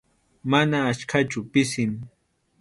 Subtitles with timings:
[0.51, 1.91] Mana achkachu, pisim.